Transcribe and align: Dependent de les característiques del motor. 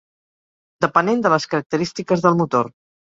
Dependent 0.87 1.21
de 1.25 1.33
les 1.33 1.47
característiques 1.53 2.25
del 2.25 2.39
motor. 2.41 2.73